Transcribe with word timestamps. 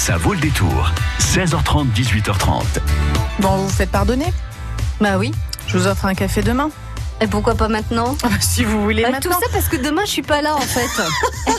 Ça 0.00 0.16
vaut 0.16 0.32
le 0.32 0.40
détour. 0.40 0.90
16h30, 1.18 1.92
18h30. 1.92 2.62
Bon, 3.40 3.56
vous 3.56 3.64
vous 3.64 3.68
faites 3.68 3.90
pardonner? 3.90 4.32
Bah 4.98 5.18
oui. 5.18 5.30
Je 5.66 5.76
vous 5.76 5.86
offre 5.86 6.06
un 6.06 6.14
café 6.14 6.40
demain. 6.40 6.70
Et 7.22 7.26
pourquoi 7.26 7.54
pas 7.54 7.68
maintenant 7.68 8.16
Ah 8.22 8.28
bah, 8.28 8.34
Si 8.40 8.64
vous 8.64 8.80
voulez 8.82 9.02
Bah, 9.02 9.10
maintenant. 9.10 9.32
Tout 9.36 9.40
ça 9.44 9.48
parce 9.52 9.68
que 9.68 9.76
demain 9.76 10.02
je 10.06 10.10
suis 10.10 10.22
pas 10.22 10.40
là 10.40 10.54
en 10.56 10.60
fait. 10.60 10.88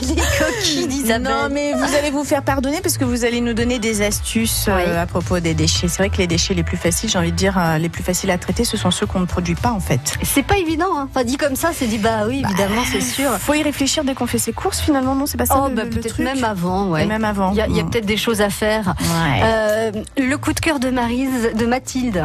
Les 0.02 0.16
coquilles 0.16 0.88
d'Isabelle. 0.88 1.22
Non, 1.22 1.48
mais 1.50 1.72
vous 1.74 1.94
allez 1.94 2.10
vous 2.10 2.24
faire 2.24 2.42
pardonner 2.42 2.80
parce 2.80 2.98
que 2.98 3.04
vous 3.04 3.24
allez 3.24 3.40
nous 3.40 3.54
donner 3.54 3.78
des 3.78 4.02
astuces 4.02 4.66
euh, 4.68 5.00
à 5.02 5.06
propos 5.06 5.38
des 5.40 5.54
déchets. 5.54 5.86
C'est 5.88 5.98
vrai 5.98 6.10
que 6.10 6.16
les 6.16 6.26
déchets 6.26 6.54
les 6.54 6.64
plus 6.64 6.76
faciles, 6.76 7.08
j'ai 7.08 7.18
envie 7.18 7.30
de 7.30 7.36
dire, 7.36 7.56
euh, 7.58 7.78
les 7.78 7.88
plus 7.88 8.02
faciles 8.02 8.30
à 8.32 8.38
traiter, 8.38 8.64
ce 8.64 8.76
sont 8.76 8.90
ceux 8.90 9.06
qu'on 9.06 9.20
ne 9.20 9.26
produit 9.26 9.54
pas 9.54 9.70
en 9.70 9.78
fait. 9.80 10.00
C'est 10.24 10.42
pas 10.42 10.58
évident. 10.58 10.98
Hein. 10.98 11.08
Enfin 11.10 11.22
dit 11.24 11.36
comme 11.36 11.54
ça, 11.56 11.70
c'est 11.72 11.86
dit 11.86 11.98
bah 11.98 12.24
oui 12.26 12.42
évidemment 12.44 12.82
c'est 12.90 13.00
sûr. 13.00 13.30
Faut 13.38 13.54
y 13.54 13.62
réfléchir 13.62 14.02
dès 14.04 14.14
qu'on 14.14 14.26
fait 14.26 14.38
ses 14.38 14.52
courses 14.52 14.80
finalement, 14.80 15.14
non 15.14 15.26
C'est 15.26 15.36
pas 15.38 15.46
ça 15.46 15.54
Oh 15.64 15.68
bah 15.70 15.84
le 15.84 15.90
peut-être 15.90 16.18
même 16.20 16.42
avant 16.42 16.88
Et 16.88 16.90
ouais. 17.02 17.06
même 17.06 17.24
avant. 17.24 17.52
Il 17.52 17.58
y 17.58 17.60
a, 17.60 17.66
Mm. 17.68 17.90
peut-être 17.90 18.06
des 18.06 18.16
choses 18.16 18.40
à 18.40 18.50
faire. 18.50 18.94
Ouais. 19.00 19.40
Euh, 19.44 19.92
le 20.18 20.36
coup 20.36 20.52
de 20.52 20.60
cœur 20.60 20.78
de 20.80 20.90
Marise, 20.90 21.50
de 21.54 21.66
Mathilde. 21.66 22.24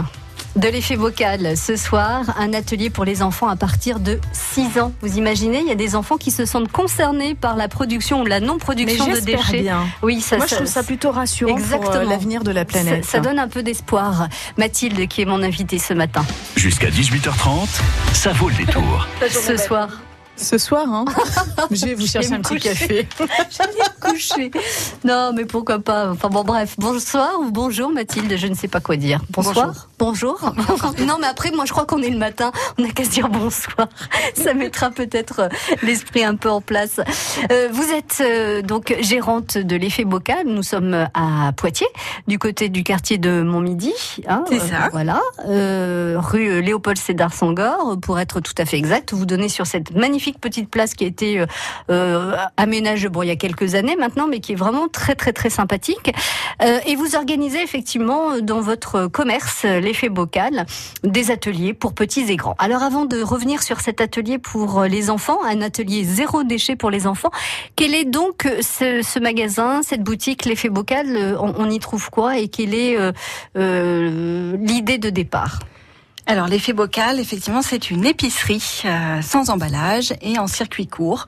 De 0.58 0.70
l'effet 0.70 0.96
vocal. 0.96 1.56
Ce 1.56 1.76
soir, 1.76 2.24
un 2.40 2.52
atelier 2.52 2.90
pour 2.90 3.06
les 3.06 3.22
enfants 3.22 3.48
à 3.48 3.56
partir 3.56 4.00
de 4.00 4.20
6 4.34 4.80
ans. 4.80 4.92
Vous 5.02 5.18
imaginez, 5.18 5.60
il 5.60 5.68
y 5.68 5.72
a 5.72 5.76
des 5.76 5.96
enfants 5.96 6.18
qui 6.18 6.32
se 6.32 6.46
sentent 6.46 6.72
concernés 6.72 7.36
par 7.36 7.56
la 7.56 7.68
production 7.68 8.22
ou 8.24 8.26
la 8.26 8.40
non-production 8.40 9.06
de 9.06 9.20
déchets. 9.20 9.62
bien. 9.62 9.86
Oui, 10.02 10.20
ça, 10.20 10.38
Moi, 10.38 10.48
je 10.50 10.56
trouve 10.56 10.68
ça 10.68 10.82
plutôt 10.82 11.12
rassurant 11.12 11.52
pour 11.52 11.60
euh, 11.60 11.64
Exactement. 11.64 12.10
l'avenir 12.10 12.44
de 12.44 12.50
la 12.50 12.66
planète. 12.66 13.06
Ça, 13.06 13.12
ça 13.14 13.20
donne 13.20 13.38
un 13.38 13.48
peu 13.48 13.62
d'espoir. 13.62 14.30
Mathilde, 14.58 15.08
qui 15.08 15.22
est 15.22 15.26
mon 15.26 15.44
invitée 15.44 15.78
ce 15.78 15.94
matin. 15.94 16.26
Jusqu'à 16.56 16.90
18h30, 16.90 17.68
ça 18.14 18.32
vaut 18.34 18.50
le 18.50 18.56
détour. 18.56 19.08
Ce 19.30 19.58
soir. 19.58 19.90
Ce 20.38 20.58
soir, 20.60 20.86
hein 20.88 21.06
Je 21.72 21.86
vais 21.88 21.96
vous 21.96 22.06
chercher 22.06 22.34
un 22.34 22.42
petit 22.42 22.56
coucher. 22.56 22.70
café. 22.70 23.08
J'allais 23.50 23.72
me 23.74 24.12
coucher. 24.12 24.52
Non, 25.04 25.32
mais 25.36 25.46
pourquoi 25.46 25.80
pas. 25.80 26.12
Enfin 26.12 26.30
bon, 26.30 26.44
bref. 26.44 26.76
Bonsoir 26.78 27.40
ou 27.42 27.50
bonjour, 27.52 27.90
Mathilde. 27.92 28.32
Je 28.38 28.46
ne 28.48 28.54
sais 28.54 28.68
pas 28.68 28.80
quoi 28.80 28.98
dire. 28.98 29.20
Bonsoir. 29.32 29.88
Bonjour. 29.98 30.40
non, 31.08 31.18
mais 31.20 31.26
après, 31.28 31.50
moi, 31.52 31.66
je 31.66 31.72
crois 31.72 31.86
qu'on 31.86 32.04
est 32.04 32.12
le 32.12 32.20
matin. 32.20 32.52
On 32.78 32.84
n'a 32.84 32.90
qu'à 32.90 33.04
se 33.04 33.10
dire 33.10 33.30
bonsoir. 33.30 33.88
Ça 34.36 34.54
mettra 34.54 34.92
peut-être 34.92 35.40
euh, 35.40 35.50
l'esprit 35.82 36.24
un 36.24 36.36
peu 36.36 36.50
en 36.52 36.62
place. 36.62 37.00
Euh, 37.52 37.70
vous 37.72 37.90
êtes 37.92 38.20
euh, 38.22 38.62
donc 38.62 38.96
gérante 39.02 39.58
de 39.58 39.76
l'effet 39.76 40.06
bocal. 40.06 40.46
Nous 40.46 40.64
sommes 40.64 41.08
à 41.16 41.52
Poitiers, 41.58 41.88
du 42.28 42.38
côté 42.38 42.70
du 42.70 42.84
quartier 42.84 43.18
de 43.18 43.42
Montmidi. 43.42 43.94
hein, 44.28 44.44
C'est 44.50 44.60
ça. 44.60 44.90
voilà. 44.92 45.20
Euh, 45.48 46.16
rue 46.20 46.62
Léopold 46.62 46.98
Sédar 47.00 47.34
Sangor, 47.34 47.98
pour 48.02 48.20
être 48.20 48.40
tout 48.40 48.54
à 48.60 48.66
fait 48.66 48.78
exact. 48.78 49.14
Vous 49.14 49.26
donnez 49.26 49.50
sur 49.50 49.66
cette 49.66 49.96
magnifique 49.96 50.27
petite 50.34 50.70
place 50.70 50.94
qui 50.94 51.04
a 51.04 51.08
été 51.08 51.40
euh, 51.40 51.46
euh, 51.90 52.36
aménagée 52.58 53.10
bon, 53.10 53.24
il 53.24 53.28
y 53.28 53.32
a 53.32 53.36
quelques 53.36 53.76
années 53.76 53.96
maintenant, 53.96 54.28
mais 54.28 54.40
qui 54.40 54.54
est 54.54 54.56
vraiment 54.56 54.88
très 54.88 55.16
très 55.16 55.34
très 55.34 55.50
sympathique. 55.50 56.12
Euh, 56.62 56.80
et 56.86 56.96
vous 56.96 57.16
organisez 57.16 57.62
effectivement 57.62 58.40
dans 58.40 58.62
votre 58.62 59.08
commerce, 59.08 59.64
l'effet 59.64 60.10
bocal, 60.10 60.66
des 61.04 61.32
ateliers 61.32 61.74
pour 61.74 61.94
petits 61.94 62.26
et 62.30 62.36
grands. 62.36 62.56
Alors 62.60 62.84
avant 62.84 63.06
de 63.06 63.22
revenir 63.22 63.64
sur 63.64 63.80
cet 63.80 64.02
atelier 64.02 64.38
pour 64.38 64.84
les 64.84 65.10
enfants, 65.10 65.40
un 65.44 65.62
atelier 65.62 66.04
zéro 66.04 66.44
déchet 66.44 66.76
pour 66.76 66.90
les 66.90 67.08
enfants, 67.08 67.32
quel 67.76 67.94
est 67.94 68.06
donc 68.06 68.48
ce, 68.62 69.20
magasin, 69.20 69.82
cette 69.84 70.04
boutique, 70.04 70.46
l'effet 70.46 70.70
bocal 70.70 71.38
on, 71.40 71.70
y 71.70 71.80
trouve 71.80 72.10
quoi 72.10 72.38
et 72.38 72.48
quelle 72.48 72.74
est 72.74 72.98
l'idée 73.56 74.98
de 74.98 75.10
départ? 75.10 75.60
Alors 76.30 76.48
l'effet 76.48 76.74
bocal, 76.74 77.22
effectivement, 77.22 77.62
c'est 77.62 77.90
une 77.90 78.06
épicerie 78.06 78.82
euh, 78.84 79.22
sans 79.22 79.50
emballage 79.50 80.14
et 80.22 80.38
en 80.38 80.48
circuit 80.48 80.86
court 80.86 81.26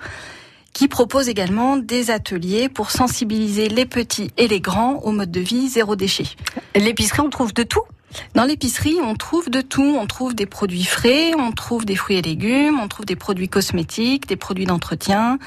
qui 0.73 0.89
propose 0.89 1.30
également 1.30 1.78
des 1.78 2.11
ateliers 2.11 2.67
pour 2.67 2.92
sensibiliser 2.92 3.70
les 3.70 3.86
petits 3.86 4.30
et 4.36 4.50
les 4.50 4.59
grands 4.59 4.95
au 5.03 5.14
mode 5.14 5.31
de 5.31 5.39
vie 5.39 5.70
zéro 5.70 5.95
déchet. 5.95 6.25
L'épicerie, 6.75 7.22
on 7.22 7.30
trouve 7.30 7.53
de 7.53 7.64
tout? 7.64 7.81
Dans 8.36 8.44
l'épicerie, 8.44 8.97
on 9.02 9.16
trouve 9.16 9.50
de 9.50 9.61
tout. 9.61 9.97
On 9.97 10.05
trouve 10.05 10.36
des 10.36 10.45
produits 10.45 10.83
frais, 10.83 11.31
on 11.33 11.53
trouve 11.53 11.86
des 11.86 11.95
fruits 11.95 12.17
et 12.17 12.22
légumes, 12.22 12.77
on 12.82 12.89
trouve 12.89 13.05
des 13.05 13.15
produits 13.15 13.48
cosmétiques, 13.48 14.27
des 14.27 14.36
produits 14.36 14.65
d'entretien, 14.65 15.39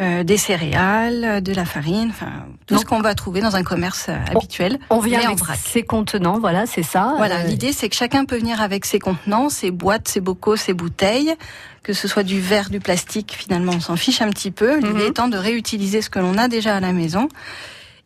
euh, 0.00 0.22
des 0.24 0.36
céréales, 0.36 1.42
de 1.42 1.52
la 1.52 1.64
farine, 1.64 2.08
enfin 2.10 2.46
tout 2.66 2.74
Donc- 2.74 2.82
ce 2.82 2.88
qu'on 2.88 3.00
va 3.00 3.14
trouver 3.14 3.40
dans 3.40 3.56
un 3.56 3.62
commerce 3.62 4.06
euh, 4.08 4.16
habituel. 4.34 4.78
On 4.88 4.98
vient 5.00 5.20
en 5.20 5.26
avec 5.26 5.38
vrac. 5.38 5.58
ses 5.62 5.82
contenants, 5.82 6.38
voilà, 6.38 6.66
c'est 6.66 6.82
ça. 6.82 7.14
Voilà, 7.16 7.40
Euh, 7.40 7.44
l'idée 7.44 7.72
c'est 7.72 7.88
que 7.88 7.96
chacun 7.96 8.24
peut 8.24 8.38
venir 8.38 8.60
avec 8.62 8.84
ses 8.86 8.98
contenants, 8.98 9.48
ses 9.48 9.70
boîtes, 9.70 10.08
ses 10.08 10.20
bocaux, 10.20 10.56
ses 10.56 10.72
bouteilles, 10.74 11.34
que 11.82 11.92
ce 11.92 12.08
soit 12.08 12.22
du 12.22 12.40
verre, 12.40 12.70
du 12.70 12.80
plastique, 12.80 13.34
finalement 13.38 13.72
on 13.76 13.80
s'en 13.80 13.96
fiche 13.96 14.22
un 14.22 14.30
petit 14.30 14.50
peu. 14.50 14.76
L'idée 14.76 15.04
Mhm. 15.04 15.08
étant 15.10 15.28
de 15.28 15.36
réutiliser 15.36 16.02
ce 16.02 16.10
que 16.10 16.18
l'on 16.18 16.36
a 16.38 16.48
déjà 16.48 16.76
à 16.76 16.80
la 16.80 16.92
maison 16.92 17.28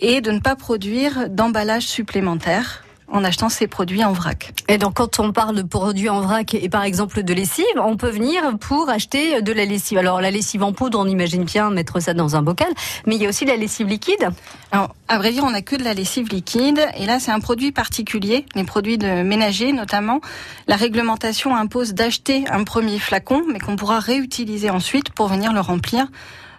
et 0.00 0.21
de 0.21 0.31
ne 0.31 0.41
pas 0.41 0.56
produire 0.56 1.28
d'emballage 1.28 1.84
supplémentaire 1.87 2.84
en 3.10 3.25
achetant 3.25 3.48
ces 3.48 3.66
produits 3.66 4.04
en 4.04 4.12
vrac. 4.12 4.53
Et 4.69 4.78
donc, 4.78 4.94
quand 4.94 5.20
on 5.20 5.32
parle 5.32 5.56
de 5.56 5.62
produits 5.62 6.09
en 6.09 6.20
vrac 6.20 6.54
et 6.54 6.69
par 6.69 6.82
exemple 6.82 7.22
de 7.22 7.34
lessive, 7.34 7.65
on 7.76 7.97
peut 7.97 8.09
venir 8.09 8.42
pour 8.59 8.88
acheter 8.88 9.42
de 9.42 9.53
la 9.53 9.65
lessive. 9.65 9.98
Alors, 9.98 10.20
la 10.20 10.31
lessive 10.31 10.62
en 10.62 10.72
poudre, 10.72 10.98
on 10.98 11.06
imagine 11.06 11.44
bien 11.44 11.70
mettre 11.70 12.00
ça 12.00 12.15
dans 12.15 12.37
un 12.37 12.42
bocal, 12.42 12.69
mais 13.06 13.16
il 13.16 13.22
y 13.22 13.26
a 13.26 13.28
aussi 13.28 13.44
la 13.44 13.56
lessive 13.56 13.87
liquide. 13.87 14.31
Alors, 14.72 14.94
à 15.09 15.19
vrai 15.19 15.32
dire, 15.32 15.44
on 15.44 15.50
n'a 15.50 15.62
que 15.62 15.76
de 15.76 15.84
la 15.84 15.94
lessive 15.94 16.28
liquide, 16.28 16.81
et 16.97 17.06
là, 17.06 17.20
c'est 17.20 17.31
un 17.31 17.41
produit 17.41 17.72
particulier, 17.72 18.47
les 18.54 18.65
produits 18.65 18.98
de 18.98 19.22
ménager 19.22 19.72
notamment. 19.72 20.21
La 20.66 20.76
réglementation 20.76 21.54
impose 21.54 21.94
d'acheter 21.94 22.44
un 22.50 22.65
premier 22.65 22.98
flacon, 22.98 23.42
mais 23.53 23.59
qu'on 23.59 23.76
pourra 23.76 24.00
réutiliser 24.00 24.71
ensuite 24.71 25.10
pour 25.10 25.28
venir 25.28 25.53
le 25.53 25.60
remplir 25.60 26.06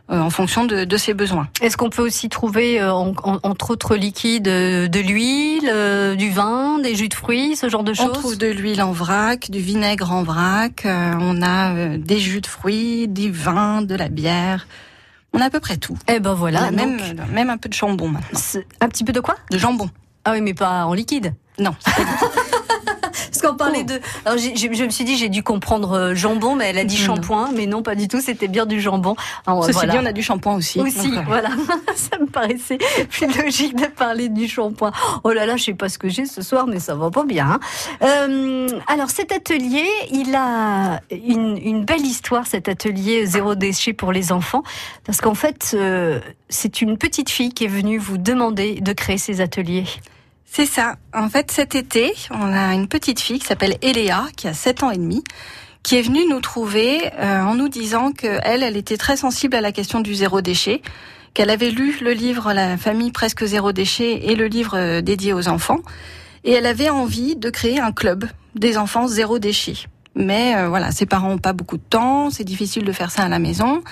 en 0.08 0.30
fonction 0.30 0.66
de, 0.66 0.84
de 0.86 0.98
ses 0.98 1.14
besoins. 1.14 1.48
Est-ce 1.62 1.78
qu'on 1.78 1.90
peut 1.90 2.04
aussi 2.04 2.30
trouver, 2.30 2.80
euh, 2.80 2.94
en- 2.94 3.14
en- 3.24 3.40
entre 3.44 3.72
autres 3.72 3.96
liquides, 3.96 4.48
euh, 4.48 4.88
de 4.88 5.00
l'huile, 5.00 5.70
euh, 5.74 6.16
du 6.16 6.30
vin, 6.30 6.80
des 6.80 6.96
jus 6.96 7.10
de 7.10 7.14
fruits, 7.14 7.56
ce 7.56 7.70
genre 7.70 7.84
de 7.84 7.92
On 7.92 7.96
choses 8.06 8.14
trouve 8.14 8.38
de 8.38 8.48
l'huile 8.48 8.82
en 8.84 8.92
vrac, 8.92 9.50
du 9.50 9.60
vinaigre 9.60 10.12
en 10.12 10.24
vrac, 10.24 10.86
euh, 10.86 11.14
on 11.20 11.42
a 11.42 11.74
euh, 11.76 11.98
des 11.98 12.20
jus 12.20 12.42
de 12.42 12.48
fruits, 12.48 13.08
du 13.08 13.32
vin, 13.32 13.82
de 13.82 13.96
la 13.96 14.10
bière. 14.10 14.68
On 15.34 15.42
a 15.42 15.46
à 15.46 15.50
peu 15.50 15.60
près 15.60 15.78
tout. 15.78 15.98
Eh 16.08 16.20
ben 16.20 16.32
On 16.32 16.36
voilà, 16.36 16.72
même, 16.72 16.98
euh, 17.02 17.24
même 17.34 17.50
un 17.50 17.58
peu 17.58 17.68
de 17.68 17.74
jambon 17.74 18.08
maintenant. 18.08 18.40
un 18.82 18.88
petit 18.88 19.04
peu 19.04 19.12
de 19.12 19.20
quoi? 19.20 19.36
De 19.52 19.58
jambon. 19.58 19.90
Ah 20.24 20.32
oui, 20.34 20.42
mais 20.42 20.54
pas 20.54 20.86
en 20.86 20.94
liquide. 20.94 21.34
Non. 21.60 21.76
Qu'on 23.46 23.56
parlait 23.56 23.84
de. 23.84 24.00
Alors 24.26 24.38
je 24.38 24.84
me 24.84 24.90
suis 24.90 25.04
dit, 25.06 25.18
j'ai 25.18 25.30
dû 25.30 25.44
comprendre 25.44 25.94
euh, 25.94 26.16
jambon, 26.16 26.56
mais 26.56 26.66
elle 26.66 26.78
a 26.78 26.84
dit 26.84 26.98
Non. 27.00 27.16
shampoing, 27.16 27.50
mais 27.56 27.66
non, 27.66 27.84
pas 27.84 27.96
du 27.96 28.08
tout. 28.08 28.22
C'était 28.22 28.48
bien 28.48 28.66
du 28.66 28.80
jambon. 28.82 29.16
Alors, 29.46 29.64
Ceci 29.66 29.74
voilà. 29.74 29.94
dit, 29.94 30.00
on 30.02 30.06
a 30.06 30.12
du 30.14 30.22
shampoing 30.24 30.56
aussi. 30.56 30.80
Aussi, 30.80 31.12
Donc, 31.12 31.20
euh, 31.20 31.24
voilà. 31.28 31.50
ça 31.96 32.18
me 32.20 32.26
paraissait 32.26 32.78
plus 33.10 33.28
logique 33.42 33.76
de 33.76 33.86
parler 33.88 34.30
du 34.30 34.48
shampoing. 34.48 34.92
Oh 35.24 35.32
là 35.32 35.46
là, 35.46 35.58
je 35.58 35.64
sais 35.64 35.74
pas 35.74 35.90
ce 35.90 35.98
que 35.98 36.10
j'ai 36.10 36.26
ce 36.26 36.42
soir, 36.42 36.68
mais 36.68 36.80
ça 36.80 36.96
va 36.96 37.10
pas 37.12 37.24
bien. 37.24 37.46
hein. 37.52 37.60
Euh, 38.02 38.68
alors 38.88 39.10
cet 39.10 39.32
atelier, 39.32 39.86
il 40.12 40.34
a 40.36 41.02
une, 41.12 41.58
une 41.62 41.86
belle 41.86 42.06
histoire, 42.06 42.48
cet 42.48 42.68
atelier 42.70 43.26
zéro 43.26 43.56
déchet 43.56 43.94
pour 43.94 44.12
les 44.12 44.32
enfants, 44.32 44.64
parce 45.06 45.22
qu'en 45.22 45.36
fait, 45.36 45.72
euh, 45.74 46.20
c'est 46.50 46.82
une 46.82 46.98
petite 46.98 47.30
fille 47.30 47.54
qui 47.54 47.66
est 47.66 47.70
venue 47.70 47.98
vous 47.98 48.18
demander 48.18 48.82
de 48.82 48.94
créer 48.94 49.18
ces 49.18 49.42
ateliers. 49.42 49.86
C'est 50.46 50.66
ça. 50.66 50.96
En 51.14 51.28
fait, 51.28 51.52
cet 51.52 51.76
été, 51.76 52.14
on 52.32 52.54
a 52.54 52.74
une 52.74 52.88
petite 52.88 53.20
fille 53.20 53.40
qui 53.40 53.46
s'appelle 53.46 53.76
Eléa, 53.82 54.26
qui 54.38 54.48
a 54.48 54.54
7 54.54 54.84
ans 54.84 54.92
et 54.92 54.98
demi, 54.98 55.24
qui 55.84 55.98
est 55.98 56.02
venue 56.02 56.26
nous 56.30 56.40
trouver 56.40 57.12
euh, 57.20 57.42
en 57.42 57.56
nous 57.56 57.68
disant 57.68 58.12
que 58.12 58.40
elle, 58.44 58.64
était 58.76 58.98
très 58.98 59.18
sensible 59.18 59.56
à 59.56 59.62
la 59.62 59.72
question 59.72 60.00
du 60.00 60.16
zéro 60.16 60.42
déchet, 60.42 60.82
qu'elle 61.34 61.50
avait 61.50 61.70
lu 61.70 61.98
le 62.02 62.12
livre 62.12 62.54
La 62.54 62.78
famille 62.78 63.12
presque 63.12 63.44
zéro 63.46 63.72
déchet 63.72 64.26
et 64.26 64.36
le 64.36 64.48
livre 64.48 64.78
euh, 64.78 65.02
dédié 65.02 65.34
aux 65.34 65.48
enfants, 65.48 65.82
et 66.44 66.54
elle 66.54 66.66
avait 66.66 66.90
envie 66.90 67.36
de 67.36 67.50
créer 67.50 67.80
un 67.80 67.92
club 67.92 68.26
des 68.56 68.78
enfants 68.78 69.08
zéro 69.08 69.38
déchet. 69.38 69.76
Mais 70.16 70.56
euh, 70.56 70.70
voilà, 70.70 70.92
ses 70.92 71.06
parents 71.06 71.32
ont 71.32 71.38
pas 71.38 71.54
beaucoup 71.54 71.78
de 71.78 71.84
temps, 71.88 72.30
c'est 72.30 72.46
difficile 72.46 72.86
de 72.86 72.92
faire 72.92 73.12
ça 73.12 73.24
à 73.24 73.30
la 73.30 73.40
maison. 73.40 73.84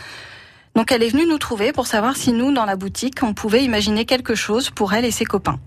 Donc 0.76 0.92
elle 0.92 1.04
est 1.04 1.10
venue 1.10 1.28
nous 1.28 1.38
trouver 1.38 1.74
pour 1.74 1.86
savoir 1.88 2.16
si 2.16 2.32
nous, 2.32 2.52
dans 2.52 2.66
la 2.66 2.76
boutique, 2.76 3.22
on 3.22 3.34
pouvait 3.34 3.64
imaginer 3.64 4.06
quelque 4.06 4.34
chose 4.34 4.70
pour 4.70 4.94
elle 4.94 5.06
et 5.06 5.12
ses 5.12 5.26
copains. 5.26 5.60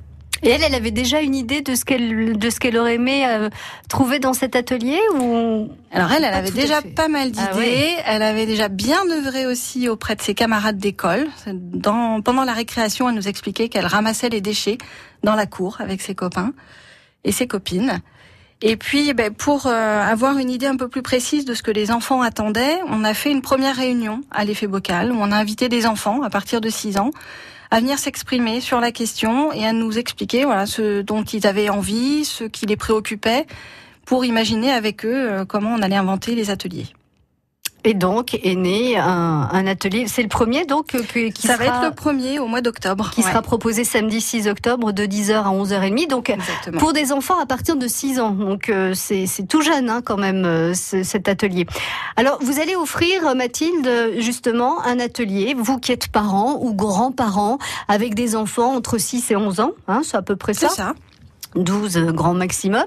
Et 0.47 0.51
elle, 0.51 0.63
elle 0.63 0.77
avait 0.77 0.93
déjà 0.93 1.21
une 1.21 1.35
idée 1.35 1.61
de 1.61 1.75
ce 1.75 1.85
qu'elle 1.85 2.39
de 2.39 2.51
ce 2.51 2.61
qu'elle 2.61 2.79
aurait 2.79 2.95
aimé 2.95 3.25
euh, 3.27 3.51
trouver 3.89 4.21
dans 4.21 4.33
cet 4.33 4.55
atelier 4.55 5.01
ou? 5.19 5.69
Alors 5.91 6.13
elle, 6.13 6.23
elle 6.23 6.31
Pas 6.31 6.37
avait 6.37 6.53
déjà 6.53 6.83
pas 6.83 7.09
mal 7.09 7.33
d'idées. 7.33 7.49
Ah 7.51 7.57
ouais. 7.57 7.97
Elle 8.07 8.23
avait 8.23 8.47
déjà 8.47 8.69
bien 8.69 9.03
œuvré 9.11 9.47
aussi 9.47 9.89
auprès 9.89 10.15
de 10.15 10.23
ses 10.23 10.35
camarades 10.35 10.79
d'école. 10.79 11.27
Dans, 11.49 12.23
pendant 12.23 12.45
la 12.45 12.53
récréation, 12.53 13.09
elle 13.09 13.17
nous 13.17 13.27
expliquait 13.27 13.69
qu'elle 13.69 13.87
ramassait 13.87 14.29
les 14.29 14.41
déchets 14.41 14.79
dans 15.25 15.35
la 15.35 15.47
cour 15.47 15.79
avec 15.81 16.01
ses 16.01 16.15
copains 16.15 16.53
et 17.25 17.33
ses 17.33 17.49
copines. 17.49 18.01
Et 18.63 18.77
puis, 18.77 19.13
ben, 19.15 19.35
pour 19.35 19.67
euh, 19.67 20.01
avoir 20.01 20.39
une 20.39 20.49
idée 20.49 20.67
un 20.67 20.77
peu 20.77 20.89
plus 20.89 21.03
précise 21.03 21.45
de 21.45 21.55
ce 21.55 21.63
que 21.63 21.73
les 21.73 21.91
enfants 21.91 22.23
attendaient, 22.23 22.79
on 22.89 23.03
a 23.05 23.15
fait 23.15 23.33
une 23.33 23.43
première 23.43 23.77
réunion 23.77 24.23
à 24.31 24.45
l'effet 24.45 24.69
bocal 24.69 25.11
où 25.11 25.17
on 25.19 25.33
a 25.33 25.37
invité 25.37 25.69
des 25.69 25.87
enfants 25.87 26.23
à 26.23 26.31
partir 26.31 26.61
de 26.61 26.71
6 26.71 26.99
ans 26.99 27.11
à 27.77 27.81
venir 27.81 27.99
s'exprimer 27.99 28.63
sur 28.63 28.81
la 28.81 28.91
question 28.91 29.53
et 29.53 29.67
à 29.67 29.75
nous 29.75 29.99
expliquer 29.99 30.47
voilà 30.47 30.65
ce 30.65 31.03
dont 31.03 31.25
ils 31.25 31.47
avaient 31.47 31.69
envie, 31.69 32.25
ce 32.25 32.45
qui 32.45 32.65
les 32.65 32.77
préoccupait, 32.79 33.45
pour 34.07 34.25
imaginer 34.25 34.73
avec 34.73 35.05
eux 35.05 35.31
euh, 35.31 35.45
comment 35.45 35.75
on 35.75 35.83
allait 35.83 35.97
inventer 35.97 36.35
les 36.35 36.49
ateliers. 36.49 36.87
Et 37.87 37.95
donc 37.95 38.35
est 38.35 38.55
né 38.57 38.99
un, 38.99 39.49
un 39.51 39.67
atelier. 39.67 40.07
C'est 40.09 40.23
le 40.23 40.29
premier 40.29 40.65
donc 40.67 40.95
euh, 40.95 41.03
que- 41.03 41.31
qui 41.31 41.47
Ça 41.47 41.55
sera, 41.55 41.65
va 41.65 41.65
être 41.77 41.85
le 41.91 41.95
premier 41.95 42.39
au 42.39 42.47
mois 42.49 42.61
d'octobre. 42.61 43.11
qui 43.15 43.23
Ouais, 43.23 43.29
sera 43.31 43.43
proposé 43.43 43.85
samedi 43.85 44.21
6 44.21 44.49
octobre 44.49 44.93
de 44.93 45.05
10h 45.07 45.35
à 45.45 45.51
11h30. 45.51 46.09
Donc 46.09 46.31
Exactement. 46.31 46.79
pour 46.79 46.93
des 46.93 47.13
enfants 47.13 47.39
à 47.41 47.47
partir 47.47 47.77
de 47.77 47.87
6 47.87 48.19
ans. 48.21 48.33
Donc 48.33 48.69
euh, 48.69 48.93
c'est 48.95 49.27
c'est 49.27 49.47
tout 49.47 49.63
jeune 49.63 49.89
hein, 49.89 50.03
quand 50.05 50.17
même 50.19 50.45
euh, 50.45 50.75
ce- 50.75 51.03
cet 51.05 51.29
atelier. 51.29 51.65
Alors 52.17 52.39
vous 52.43 52.59
allez 52.61 52.75
offrir 52.77 53.35
Mathilde 53.37 53.89
justement 54.19 54.83
un 54.85 54.99
atelier, 54.99 55.55
vous 55.57 55.79
qui 55.79 55.93
êtes 55.93 56.09
parents 56.09 56.59
ou 56.61 56.75
grands-parents 56.75 57.59
avec 57.89 58.15
des 58.15 58.35
enfants 58.35 58.75
entre 58.75 58.99
6 58.99 59.31
et 59.31 59.37
11 59.37 59.61
ans, 59.61 59.73
hein, 59.87 60.01
c'est 60.05 60.17
à 60.17 60.23
peu 60.23 60.35
près 60.37 60.55
C'est 60.55 60.67
ça? 60.69 60.75
ça. 60.75 60.95
12 61.57 61.97
euh, 61.97 62.13
grand 62.13 62.35
maximum. 62.35 62.85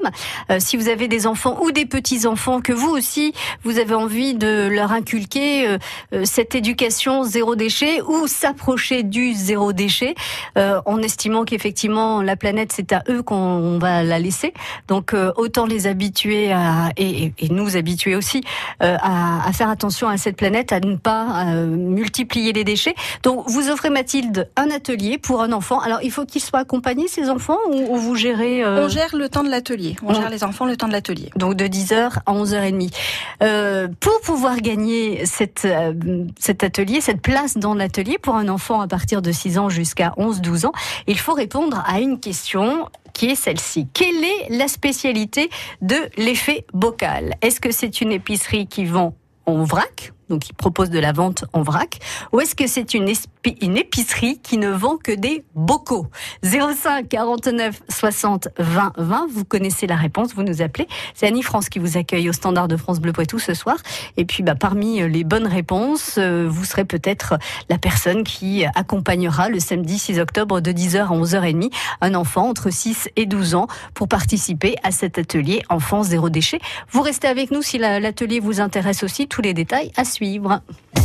Euh, 0.49 0.57
si 0.59 0.77
vous 0.77 0.89
avez 0.89 1.07
des 1.07 1.27
enfants 1.27 1.61
ou 1.61 1.71
des 1.71 1.85
petits-enfants 1.85 2.61
que 2.61 2.73
vous 2.73 2.89
aussi, 2.89 3.33
vous 3.63 3.79
avez 3.79 3.93
envie 3.93 4.35
de 4.35 4.67
leur 4.71 4.91
inculquer 4.91 5.67
euh, 5.67 5.77
cette 6.23 6.55
éducation 6.55 7.23
zéro 7.23 7.55
déchet 7.55 8.01
ou 8.01 8.27
s'approcher 8.27 9.03
du 9.03 9.33
zéro 9.33 9.73
déchet, 9.73 10.15
en 10.55 11.01
estimant 11.01 11.45
qu'effectivement 11.45 12.21
la 12.21 12.35
planète 12.35 12.71
c'est 12.73 12.91
à 12.93 13.03
eux 13.09 13.21
qu'on 13.21 13.79
va 13.79 14.03
la 14.03 14.19
laisser. 14.19 14.53
Donc 14.87 15.15
autant 15.35 15.65
les 15.65 15.87
habituer 15.87 16.51
à, 16.51 16.91
et, 16.97 17.33
nous 17.49 17.77
habituer 17.77 18.15
aussi 18.15 18.41
à, 18.79 19.49
faire 19.53 19.69
attention 19.69 20.07
à 20.07 20.17
cette 20.17 20.35
planète, 20.35 20.71
à 20.71 20.79
ne 20.79 20.95
pas 20.95 21.45
multiplier 21.55 22.53
les 22.53 22.63
déchets. 22.63 22.95
Donc 23.23 23.47
vous 23.47 23.69
offrez 23.69 23.89
Mathilde 23.89 24.49
un 24.55 24.69
atelier 24.69 25.17
pour 25.17 25.41
un 25.41 25.51
enfant. 25.51 25.79
Alors 25.79 25.99
il 26.01 26.11
faut 26.11 26.25
qu'il 26.25 26.41
soit 26.41 26.59
accompagné 26.59 27.07
ces 27.07 27.29
enfants 27.29 27.59
ou 27.69 27.95
vous 27.95 28.15
gérez 28.15 28.58
euh, 28.63 28.85
On 28.85 28.87
gère 28.89 29.15
le 29.15 29.29
temps 29.29 29.43
de 29.43 29.49
l'atelier. 29.49 29.95
On 30.03 30.11
on- 30.11 30.13
gère 30.13 30.29
les 30.29 30.43
enfants 30.43 30.65
le 30.65 30.75
temps 30.77 30.87
de 30.87 30.93
l'atelier. 30.93 31.29
donc 31.35 31.55
de 31.55 31.65
10h 31.67 32.19
à 32.25 32.33
11h30. 32.33 32.91
Euh, 33.41 33.87
pour 33.99 34.19
pouvoir 34.21 34.57
gagner 34.57 35.25
cette, 35.25 35.65
euh, 35.65 35.93
cet 36.39 36.63
atelier, 36.63 37.01
cette 37.01 37.21
place 37.21 37.57
dans 37.57 37.73
l'atelier 37.73 38.17
pour 38.17 38.35
un 38.35 38.47
enfant 38.49 38.81
à 38.81 38.87
partir 38.87 39.21
de 39.21 39.31
6 39.31 39.57
ans 39.57 39.69
jusqu'à 39.69 40.13
11-12 40.17 40.65
ans, 40.65 40.71
il 41.07 41.17
faut 41.19 41.33
répondre 41.33 41.83
à 41.87 41.99
une 41.99 42.19
question 42.19 42.87
qui 43.13 43.27
est 43.31 43.35
celle-ci. 43.35 43.87
Quelle 43.93 44.23
est 44.23 44.49
la 44.57 44.67
spécialité 44.67 45.49
de 45.81 45.95
l'effet 46.17 46.65
bocal? 46.73 47.35
Est-ce 47.41 47.59
que 47.59 47.71
c'est 47.71 48.01
une 48.01 48.11
épicerie 48.11 48.67
qui 48.67 48.85
vend 48.85 49.13
en 49.45 49.63
vrac 49.63 50.13
donc 50.29 50.41
qui 50.41 50.53
propose 50.53 50.89
de 50.89 50.99
la 50.99 51.11
vente 51.11 51.45
en 51.53 51.61
vrac, 51.63 51.99
ou 52.31 52.39
est-ce 52.39 52.55
que 52.55 52.67
c'est 52.67 52.93
une, 52.93 53.07
épicerie 53.77 54.39
qui 54.41 54.57
ne 54.57 54.69
vend 54.69 54.97
que 54.97 55.11
des 55.11 55.43
bocaux? 55.55 56.07
05 56.43 57.07
49 57.09 57.81
60 57.89 58.49
20 58.57 58.93
20, 58.97 59.27
vous 59.31 59.45
connaissez 59.45 59.87
la 59.87 59.95
réponse, 59.95 60.33
vous 60.35 60.43
nous 60.43 60.61
appelez. 60.61 60.87
C'est 61.13 61.27
Annie 61.27 61.43
France 61.43 61.69
qui 61.69 61.79
vous 61.79 61.97
accueille 61.97 62.29
au 62.29 62.33
standard 62.33 62.67
de 62.67 62.77
France 62.77 62.99
Bleu 62.99 63.11
Poitou 63.11 63.39
ce 63.39 63.53
soir. 63.53 63.77
Et 64.17 64.25
puis 64.25 64.43
bah, 64.43 64.55
parmi 64.55 65.07
les 65.09 65.23
bonnes 65.23 65.47
réponses, 65.47 66.15
euh, 66.17 66.47
vous 66.49 66.65
serez 66.65 66.85
peut-être 66.85 67.35
la 67.69 67.77
personne 67.77 68.23
qui 68.23 68.65
accompagnera 68.75 69.49
le 69.49 69.59
samedi 69.59 69.97
6 69.97 70.19
octobre 70.19 70.61
de 70.61 70.71
10h 70.71 70.97
à 70.99 71.07
11h30 71.07 71.71
un 72.01 72.15
enfant 72.15 72.49
entre 72.49 72.69
6 72.69 73.09
et 73.15 73.25
12 73.25 73.55
ans 73.55 73.67
pour 73.93 74.07
participer 74.07 74.75
à 74.83 74.91
cet 74.91 75.17
atelier 75.17 75.63
Enfance 75.69 76.07
zéro 76.07 76.29
déchet. 76.29 76.59
Vous 76.91 77.01
restez 77.01 77.27
avec 77.27 77.51
nous 77.51 77.61
si 77.61 77.77
la- 77.77 77.99
l'atelier 77.99 78.39
vous 78.39 78.61
intéresse 78.61 79.03
aussi, 79.03 79.27
tous 79.27 79.41
les 79.41 79.53
détails 79.53 79.91
à 79.97 80.03
suivre. 80.05 80.18
Gotta 80.19 80.98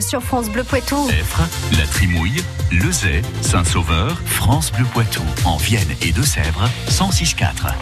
Sur 0.00 0.22
France 0.22 0.48
Bleu 0.48 0.64
Poitou. 0.64 1.08
Effre, 1.10 1.42
La 1.76 1.86
Trimouille, 1.86 2.42
Lezay, 2.70 3.22
Saint-Sauveur, 3.42 4.20
France 4.26 4.70
Bleu 4.70 4.84
Poitou, 4.92 5.22
en 5.44 5.56
Vienne 5.56 5.88
et 6.02 6.12
Deux-Sèvres, 6.12 6.68
106.4. 6.88 7.72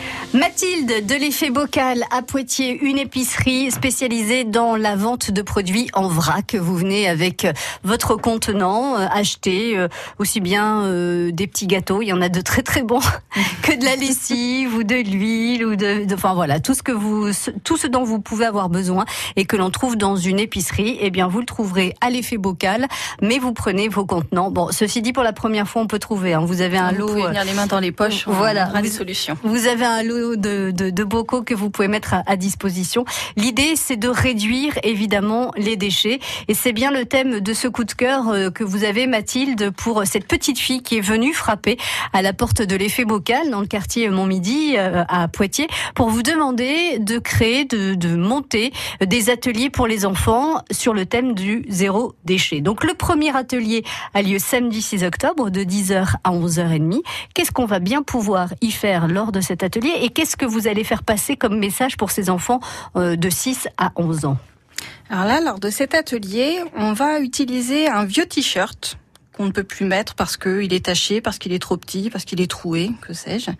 Mathilde 0.41 1.07
de 1.07 1.15
l'effet 1.15 1.49
bocal 1.49 2.03
à 2.11 2.21
Poitiers, 2.21 2.79
une 2.83 2.99
épicerie 2.99 3.71
spécialisée 3.71 4.45
dans 4.45 4.77
la 4.77 4.95
vente 4.95 5.31
de 5.31 5.41
produits 5.41 5.89
en 5.95 6.09
vrac. 6.09 6.55
Vous 6.57 6.77
venez 6.77 7.09
avec 7.09 7.47
votre 7.85 8.17
contenant, 8.17 8.99
euh, 8.99 9.07
acheter 9.11 9.79
euh, 9.79 9.89
aussi 10.19 10.41
bien 10.41 10.83
euh, 10.83 11.31
des 11.33 11.47
petits 11.47 11.67
gâteaux, 11.67 12.03
il 12.03 12.09
y 12.09 12.13
en 12.13 12.21
a 12.21 12.29
de 12.29 12.43
très 12.43 12.61
très 12.63 12.83
bons, 12.83 13.01
que 13.63 13.79
de 13.79 13.85
la 13.87 13.97
lessive 13.97 14.75
ou 14.75 14.83
de 14.83 14.97
l'huile 14.97 15.65
ou 15.65 15.75
de, 15.75 16.05
de- 16.05 16.15
enfin 16.15 16.35
voilà, 16.35 16.61
tout 16.61 16.75
ce 16.75 16.83
que 16.83 16.93
vous, 16.93 17.31
tout 17.65 17.79
ce 17.79 17.87
dont 17.87 18.05
vous 18.05 18.21
pouvez 18.21 18.45
avoir 18.45 18.69
besoin 18.69 19.07
et 19.37 19.47
que 19.47 19.57
l'on 19.57 19.71
trouve 19.71 19.97
dans 19.97 20.17
une 20.17 20.39
épicerie, 20.39 20.99
eh 21.01 21.09
bien 21.09 21.29
vous 21.29 21.39
le 21.41 21.47
trouverez 21.47 21.95
à 22.03 22.11
l'effet 22.11 22.37
bocal, 22.37 22.89
mais 23.23 23.39
vous 23.39 23.55
prenez 23.55 23.89
vos 23.89 24.05
contenants. 24.05 24.51
Bon, 24.51 24.69
ceci 24.71 25.01
dit, 25.01 25.15
pour 25.15 25.23
la 25.23 25.33
première 25.33 25.67
fois, 25.67 25.81
on 25.81 25.87
peut 25.87 25.99
trouver. 25.99 26.35
hein. 26.35 26.45
Vous 26.45 26.61
avez 26.61 26.77
un 26.77 26.93
Vous 26.93 26.99
lot. 26.99 27.07
pouvez 27.07 27.23
euh, 27.23 27.29
venir 27.29 27.45
les 27.45 27.55
mains 27.55 27.67
dans 27.67 27.81
les 27.81 27.93
poches. 27.93 28.27
on 28.29 28.33
Voilà. 28.33 28.69
aura 28.69 28.83
des 28.83 28.91
solutions. 28.91 29.39
vous 29.43 29.67
avez 29.67 29.85
un 29.87 30.03
lot 30.03 30.26
de, 30.35 31.05
bocaux 31.05 31.43
que 31.43 31.55
vous 31.55 31.71
pouvez 31.71 31.87
mettre 31.87 32.15
à, 32.15 32.23
à 32.27 32.37
disposition. 32.37 33.05
L'idée, 33.37 33.77
c'est 33.77 33.97
de 33.97 34.09
réduire 34.09 34.75
évidemment 34.83 35.53
les 35.57 35.77
déchets. 35.77 36.19
Et 36.49 36.55
c'est 36.55 36.73
bien 36.73 36.91
le 36.91 37.05
thème 37.05 37.41
de 37.41 37.53
ce 37.53 37.69
coup 37.69 37.85
de 37.85 37.93
cœur 37.93 38.29
euh, 38.29 38.51
que 38.51 38.65
vous 38.65 38.85
avez, 38.85 39.07
Mathilde, 39.07 39.71
pour 39.71 40.05
cette 40.07 40.27
petite 40.27 40.59
fille 40.59 40.83
qui 40.83 40.97
est 40.99 41.01
venue 41.01 41.33
frapper 41.33 41.77
à 42.13 42.23
la 42.23 42.33
porte 42.33 42.63
de 42.63 42.75
l'effet 42.75 43.05
bocal 43.05 43.51
dans 43.51 43.61
le 43.61 43.67
quartier 43.67 44.09
Montmidi 44.09 44.77
euh, 44.77 45.05
à 45.09 45.29
Poitiers 45.29 45.69
pour 45.95 46.09
vous 46.09 46.23
demander 46.23 46.99
de 46.99 47.19
créer, 47.19 47.65
de, 47.65 47.95
de 47.95 48.17
monter 48.17 48.73
des 49.05 49.31
ateliers 49.31 49.71
pour 49.71 49.87
les 49.87 50.07
enfants 50.07 50.63
sur 50.71 50.95
le 50.95 51.07
thème 51.07 51.35
du 51.35 51.65
zéro 51.69 52.15
déchet. 52.25 52.61
Donc 52.61 52.85
le 52.85 52.95
premier 52.95 53.37
atelier 53.37 53.85
a 54.15 54.23
lieu 54.23 54.39
samedi 54.39 54.83
6 54.83 55.05
octobre 55.05 55.51
de 55.51 55.61
10h 55.61 56.15
à 56.25 56.31
11h30. 56.31 57.03
Qu'est-ce 57.35 57.53
qu'on 57.53 57.67
va 57.67 57.79
bien 57.79 58.03
pouvoir 58.03 58.53
y 58.61 58.71
faire 58.71 59.09
lors 59.09 59.33
de 59.33 59.41
cet 59.41 59.63
atelier? 59.63 59.93
Et 60.07 60.11
qu'est-ce 60.11 60.37
que 60.37 60.47
vous 60.47 60.69
allez 60.69 60.85
faire 60.85 61.03
passer 61.03 61.37
comme 61.37 61.59
message 61.59 61.97
pour 61.97 62.13
ces 62.13 62.31
enfants 62.31 62.61
euh, 62.95 63.17
de 63.17 63.29
6 63.29 63.67
à 63.77 63.91
11 63.97 64.25
ans? 64.25 64.39
Alors 65.11 65.25
là, 65.25 65.41
lors 65.41 65.59
de 65.59 65.69
cet 65.69 65.95
atelier, 65.95 66.61
on 66.77 66.93
va 66.93 67.19
utiliser 67.19 67.89
un 67.89 68.05
vieux 68.05 68.25
t-shirt 68.25 68.99
qu'on 69.37 69.47
ne 69.47 69.51
peut 69.51 69.65
plus 69.65 69.85
mettre 69.85 70.15
parce 70.15 70.37
qu'il 70.37 70.73
est 70.73 70.85
taché, 70.85 71.21
parce 71.21 71.39
qu'il 71.39 71.53
est 71.53 71.59
trop 71.59 71.77
petit, 71.77 72.09
parce 72.09 72.25
qu'il 72.25 72.41
est 72.41 72.49
troué, 72.49 72.93
que 73.01 73.15
sais-je. 73.15 73.51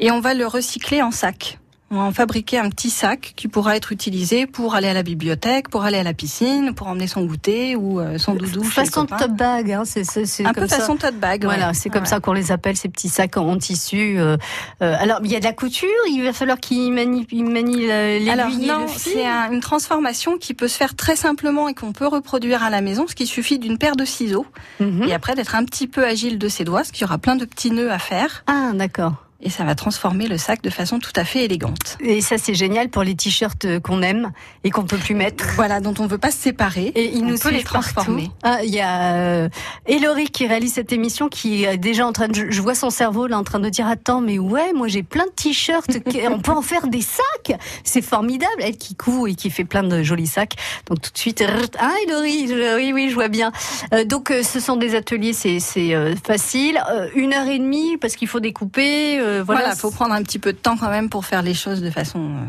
Et 0.00 0.10
on 0.10 0.18
va 0.18 0.34
le 0.34 0.44
recycler 0.48 1.02
en 1.02 1.12
sac. 1.12 1.60
On 1.92 1.96
va 1.98 2.02
en 2.02 2.12
fabriquer 2.12 2.58
un 2.58 2.68
petit 2.68 2.90
sac 2.90 3.32
qui 3.36 3.46
pourra 3.46 3.76
être 3.76 3.92
utilisé 3.92 4.48
pour 4.48 4.74
aller 4.74 4.88
à 4.88 4.92
la 4.92 5.04
bibliothèque, 5.04 5.68
pour 5.68 5.84
aller 5.84 5.98
à 5.98 6.02
la 6.02 6.14
piscine, 6.14 6.74
pour 6.74 6.88
emmener 6.88 7.06
son 7.06 7.24
goûter 7.24 7.76
ou 7.76 8.00
euh, 8.00 8.18
son 8.18 8.34
doudou 8.34 8.64
chez 8.64 8.70
Façon 8.84 9.02
copains. 9.02 9.18
top 9.18 9.30
bag, 9.36 9.70
hein, 9.70 9.84
c'est 9.84 10.00
Un 10.44 10.52
comme 10.52 10.64
peu 10.64 10.68
ça. 10.68 10.78
façon 10.78 10.96
tote 10.96 11.14
bag. 11.20 11.42
ouais. 11.42 11.46
Voilà, 11.46 11.74
c'est 11.74 11.88
comme 11.88 12.02
Ouais. 12.02 12.08
ça 12.08 12.18
qu'on 12.18 12.32
les 12.32 12.50
appelle 12.50 12.76
ces 12.76 12.88
petits 12.88 13.08
sacs 13.08 13.36
en 13.36 13.56
tissu. 13.56 14.18
euh, 14.18 14.36
euh, 14.82 14.96
alors 14.98 15.20
il 15.22 15.30
y 15.30 15.36
a 15.36 15.38
de 15.38 15.44
la 15.44 15.52
couture, 15.52 15.86
il 16.10 16.24
va 16.24 16.32
falloir 16.32 16.58
qu'ils 16.58 16.92
manient, 16.92 17.24
Alors 17.30 18.48
l'aiguille 18.48 18.64
et 18.64 18.68
non, 18.68 18.86
c'est 18.88 19.24
un- 19.24 19.52
une 19.52 19.60
transformation 19.60 20.38
qui 20.38 20.54
peut 20.54 20.66
se 20.68 20.76
faire 20.76 20.96
très 20.96 21.14
simplement 21.14 21.68
et 21.68 21.74
qu'on 21.74 21.92
peut 21.92 22.08
reproduire 22.08 22.64
à 22.64 22.70
la 22.70 22.80
maison, 22.80 23.06
ce 23.06 23.14
qui 23.14 23.28
suffit 23.28 23.60
d'une 23.60 23.78
paire 23.78 23.94
de 23.94 24.04
ciseaux 24.04 24.46
Mhm. 24.80 25.04
et 25.04 25.14
après 25.14 25.36
d'être 25.36 25.54
un 25.54 25.64
petit 25.64 25.86
peu 25.86 26.04
agile 26.04 26.38
de 26.38 26.48
ses 26.48 26.64
doigts, 26.64 26.80
parce 26.80 26.90
qu'il 26.90 27.02
y 27.02 27.04
aura 27.04 27.18
plein 27.18 27.36
de 27.36 27.44
petits 27.44 27.70
nœuds 27.70 27.92
à 27.92 28.00
faire 28.00 28.42
Ah 28.48 28.72
d'accord. 28.74 29.22
Et 29.42 29.50
ça 29.50 29.64
va 29.64 29.74
transformer 29.74 30.26
le 30.26 30.38
sac 30.38 30.62
de 30.62 30.70
façon 30.70 30.98
tout 30.98 31.12
à 31.16 31.24
fait 31.24 31.44
élégante. 31.44 31.98
Et 32.00 32.20
ça 32.20 32.38
c'est 32.38 32.54
génial 32.54 32.88
pour 32.88 33.02
les 33.02 33.14
t-shirts 33.14 33.64
euh, 33.66 33.80
qu'on 33.80 34.00
aime 34.02 34.32
et 34.64 34.70
qu'on 34.70 34.84
peut 34.84 34.96
plus 34.96 35.14
mettre. 35.14 35.44
Voilà, 35.56 35.80
dont 35.80 35.94
on 35.98 36.04
ne 36.04 36.08
veut 36.08 36.18
pas 36.18 36.30
se 36.30 36.38
séparer. 36.38 36.86
Et 36.94 37.12
ils 37.14 37.22
On 37.22 37.26
nous 37.28 37.38
peut 37.38 37.50
les 37.50 37.62
transformer. 37.62 38.30
Ah, 38.42 38.64
il 38.64 38.74
y 38.74 38.80
a 38.80 39.14
euh, 39.14 39.48
Elori 39.86 40.28
qui 40.30 40.46
réalise 40.46 40.72
cette 40.72 40.92
émission 40.92 41.28
qui 41.28 41.64
est 41.64 41.76
déjà 41.76 42.06
en 42.06 42.12
train 42.12 42.28
de, 42.28 42.50
je- 42.50 42.62
vois 42.62 42.74
son 42.74 42.90
cerveau 42.90 43.26
là 43.26 43.38
en 43.38 43.44
train 43.44 43.60
de 43.60 43.68
dire 43.68 43.86
attends 43.86 44.20
mais 44.20 44.38
ouais 44.38 44.72
moi 44.72 44.88
j'ai 44.88 45.02
plein 45.02 45.26
de 45.26 45.30
t-shirts, 45.32 45.86
on 46.30 46.38
peut 46.40 46.52
en 46.52 46.62
faire 46.62 46.86
des 46.88 47.02
sacs, 47.02 47.58
c'est 47.84 48.02
formidable. 48.02 48.52
Elle 48.60 48.76
qui 48.76 48.94
coud 48.94 49.30
et 49.30 49.34
qui 49.34 49.50
fait 49.50 49.64
plein 49.64 49.82
de 49.82 50.02
jolis 50.02 50.26
sacs. 50.26 50.54
Donc 50.86 51.00
tout 51.02 51.12
de 51.12 51.18
suite 51.18 51.44
ah 51.78 51.92
Elori, 52.06 52.48
oui 52.76 52.92
oui 52.94 53.08
je 53.10 53.14
vois 53.14 53.28
bien. 53.28 53.52
Euh, 53.92 54.04
donc 54.04 54.32
ce 54.42 54.60
sont 54.60 54.76
des 54.76 54.94
ateliers 54.94 55.32
c'est 55.34 55.60
c'est 55.60 55.94
facile, 56.26 56.80
une 57.14 57.32
heure 57.34 57.46
et 57.48 57.58
demie 57.58 57.96
parce 57.98 58.16
qu'il 58.16 58.28
faut 58.28 58.40
découper. 58.40 59.20
Euh, 59.36 59.42
Voilà, 59.42 59.60
voilà, 59.62 59.74
il 59.74 59.78
faut 59.78 59.90
prendre 59.90 60.14
un 60.14 60.22
petit 60.22 60.38
peu 60.38 60.52
de 60.52 60.58
temps 60.58 60.76
quand 60.76 60.90
même 60.90 61.08
pour 61.08 61.24
faire 61.24 61.42
les 61.42 61.54
choses 61.54 61.80
de 61.82 61.90
façon 61.90 62.18
euh, 62.20 62.44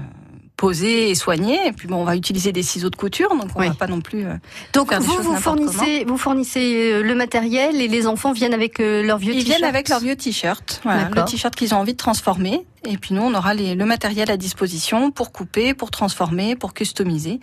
posée 0.55 1.09
et 1.11 1.15
soignée. 1.15 1.59
Et 1.67 1.71
puis 1.71 1.87
bon, 1.87 1.97
on 1.97 2.03
va 2.03 2.15
utiliser 2.15 2.51
des 2.51 2.63
ciseaux 2.63 2.89
de 2.89 2.95
couture, 2.95 3.29
donc 3.29 3.49
on 3.55 3.59
Oui. 3.59 3.67
va 3.67 3.73
pas 3.75 3.87
non 3.87 4.01
plus. 4.01 4.25
euh, 4.25 4.33
Donc 4.73 4.89
faire 4.89 4.99
vous 5.01 5.21
vous 5.21 5.35
fournissez 5.35 6.03
vous 6.05 6.17
fournissez 6.17 7.01
le 7.03 7.13
matériel 7.15 7.79
et 7.79 7.87
les 7.87 8.07
enfants 8.07 8.31
viennent 8.33 8.53
avec 8.55 8.79
leurs 8.79 9.17
vieux 9.19 9.33
Ils 9.35 9.43
viennent 9.43 9.63
avec 9.63 9.87
leur 9.89 9.99
vieux 9.99 10.15
t-shirt, 10.15 10.79
voilà, 10.83 11.09
le 11.15 11.25
t-shirt 11.25 11.55
qu'ils 11.55 11.73
ont 11.75 11.77
envie 11.77 11.93
de 11.93 11.97
transformer. 11.97 12.65
Et 12.85 12.97
puis 12.97 13.13
nous, 13.13 13.21
on 13.21 13.33
aura 13.35 13.53
les- 13.53 13.75
le 13.75 13.85
matériel 13.85 14.31
à 14.31 14.37
disposition 14.37 15.11
pour 15.11 15.31
couper, 15.31 15.73
pour 15.73 15.91
transformer, 15.91 16.55
pour 16.55 16.73
customiser. 16.73 17.39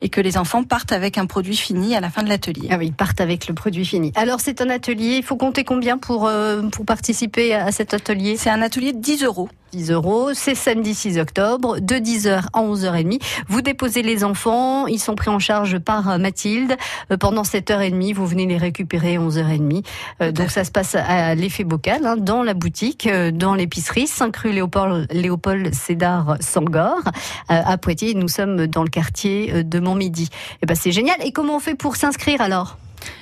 Et 0.00 0.08
que 0.08 0.20
les 0.20 0.38
enfants 0.38 0.62
partent 0.62 0.92
avec 0.92 1.18
un 1.18 1.26
produit 1.26 1.56
fini 1.56 1.96
à 1.96 2.00
la 2.00 2.08
fin 2.08 2.22
de 2.22 2.28
l'atelier. 2.28 2.68
Ah 2.70 2.76
oui, 2.78 2.86
ils 2.86 2.92
partent 2.92 3.20
avec 3.20 3.48
le 3.48 3.54
produit 3.54 3.84
fini. 3.84 4.12
Alors 4.14 4.40
c'est 4.40 4.60
un 4.60 4.70
atelier, 4.70 5.16
il 5.16 5.24
faut 5.24 5.36
compter 5.36 5.64
combien 5.64 5.98
pour, 5.98 6.26
euh, 6.26 6.62
pour 6.62 6.84
participer 6.84 7.54
à 7.54 7.72
cet 7.72 7.94
atelier? 7.94 8.36
C'est 8.36 8.50
un 8.50 8.62
atelier 8.62 8.92
de 8.92 9.00
10 9.00 9.24
euros. 9.24 9.48
10 9.72 9.90
euros, 9.90 10.30
c'est 10.34 10.54
samedi 10.54 10.94
6 10.94 11.18
octobre, 11.18 11.78
de 11.80 11.96
10h 11.96 12.44
à 12.52 12.62
11h30. 12.62 13.20
Vous 13.48 13.60
déposez 13.60 14.02
les 14.02 14.24
enfants, 14.24 14.86
ils 14.86 14.98
sont 14.98 15.14
pris 15.14 15.30
en 15.30 15.38
charge 15.38 15.78
par 15.78 16.08
euh, 16.08 16.18
Mathilde. 16.18 16.76
Euh, 17.12 17.16
Pendant 17.16 17.42
7h30, 17.42 18.14
vous 18.14 18.26
venez 18.26 18.46
les 18.46 18.56
récupérer 18.56 19.18
11h30. 19.18 19.84
Euh, 20.22 20.32
donc 20.32 20.50
ça 20.50 20.64
se 20.64 20.70
passe 20.70 20.94
à 20.94 21.34
l'effet 21.34 21.64
bocal, 21.64 22.06
hein, 22.06 22.16
dans 22.16 22.42
la 22.42 22.54
boutique, 22.54 23.08
dans 23.32 23.54
l'épicerie, 23.54 24.06
5 24.06 24.36
rue 24.36 24.52
Léopold, 24.52 25.12
Léopold 25.12 25.74
Sédar 25.74 26.36
Sangor, 26.40 27.00
à 27.48 27.76
Poitiers. 27.78 28.14
Nous 28.14 28.28
sommes 28.28 28.66
dans 28.66 28.82
le 28.82 28.90
quartier 28.90 29.64
de 29.64 29.80
Montmidi. 29.80 30.28
Et 30.62 30.66
ben 30.66 30.74
c'est 30.74 30.92
génial. 30.92 31.16
Et 31.24 31.32
comment 31.32 31.56
on 31.56 31.60
fait 31.60 31.74
pour 31.74 31.96
s'inscrire 31.96 32.40
alors? 32.40 32.78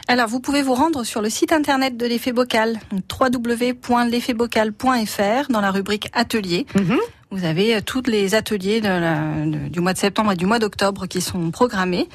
Alors, 0.09 0.29
vous 0.29 0.39
pouvez 0.41 0.63
vous 0.63 0.75
rendre 0.75 1.03
sur 1.05 1.21
le 1.21 1.29
site 1.29 1.53
internet 1.53 1.97
de 1.97 2.07
l'effet 2.07 2.31
bocal, 2.33 2.79
www.l'effetbocal.fr, 3.21 5.51
dans 5.51 5.61
la 5.61 5.71
rubrique 5.73 6.09
atelier. 6.13 6.65
Mhm. 6.77 6.97
Vous 7.33 7.45
avez 7.45 7.75
euh, 7.77 7.81
tous 7.85 8.03
les 8.07 8.37
ateliers 8.37 8.81
de 8.81 8.87
la- 8.87 9.45
de- 9.45 9.67
du 9.69 9.81
mois 9.81 9.93
de 9.95 9.99
septembre 9.99 10.31
et 10.33 10.37
du 10.37 10.47
mois 10.47 10.61
d'octobre 10.61 11.07
qui 11.07 11.21
sont 11.21 11.51
programmés. 11.51 12.09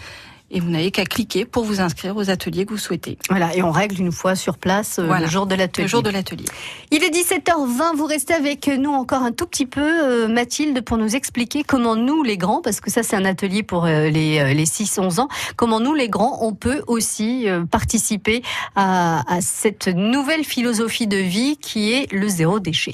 Et 0.52 0.60
vous 0.60 0.70
n'avez 0.70 0.92
qu'à 0.92 1.06
cliquer 1.06 1.46
pour 1.46 1.64
vous 1.64 1.80
inscrire 1.82 2.16
aux 2.18 2.30
ateliers 2.30 2.66
que 2.66 2.72
vous 2.72 2.78
souhaitez. 2.78 3.18
Voilà, 3.30 3.56
et 3.56 3.64
on 3.64 3.72
règle 3.72 4.00
une 4.02 4.12
fois 4.12 4.36
sur 4.36 4.58
place 4.58 5.00
euh, 5.00 5.06
Voilà. 5.06 5.26
le 5.26 5.32
jour 5.32 5.46
de 5.46 5.56
l'atelier. 5.56 5.84
Le 5.86 5.90
jour 5.90 6.04
de 6.04 6.10
l'atelier. 6.10 6.46
Il 6.92 7.04
est 7.04 7.10
17h20, 7.10 7.96
vous 7.96 8.06
restez 8.06 8.34
avec 8.34 8.68
nous 8.68 8.92
encore 8.92 9.24
un 9.24 9.32
tout 9.32 9.46
petit 9.46 9.66
peu, 9.66 9.82
euh, 9.82 10.28
Mathilde, 10.28 10.82
pour 10.82 10.98
nous 10.98 11.16
expliquer 11.16 11.64
comment 11.64 11.96
nous, 11.96 12.22
les 12.24 12.38
grands, 12.38 12.62
parce 12.62 12.82
que 12.82 12.92
ça 12.92 13.02
c'est 13.02 13.16
un 13.16 13.26
atelier 13.26 13.64
pour 13.64 13.86
euh, 13.86 14.10
les, 14.10 14.40
euh, 14.40 14.54
les 14.54 14.66
6-11 14.66 15.22
ans, 15.22 15.28
comment 15.56 15.80
nous, 15.80 15.94
les 15.94 16.10
grands, 16.10 16.40
on 16.42 16.54
peut 16.54 16.84
aussi 16.88 17.48
euh, 17.48 17.64
participer 17.66 18.42
à, 18.76 19.24
à 19.34 19.40
cette 19.42 19.88
nouvelle 19.88 20.44
philosophie 20.44 21.08
de 21.08 21.18
vie 21.18 21.58
qui 21.58 21.94
est 21.94 22.12
le 22.12 22.28
zéro 22.28 22.60
déchet. 22.60 22.94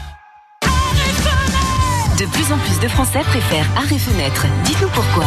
De 2.21 2.27
plus 2.27 2.53
en 2.53 2.57
plus 2.59 2.79
de 2.79 2.87
Français 2.87 3.21
préfèrent 3.21 3.65
arrêt 3.75 3.97
fenêtre. 3.97 4.45
Dites-nous 4.63 4.89
pourquoi. 4.89 5.25